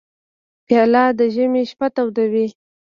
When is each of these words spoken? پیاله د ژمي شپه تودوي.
پیاله 0.65 1.03
د 1.19 1.19
ژمي 1.33 1.63
شپه 1.71 1.87
تودوي. 1.95 2.47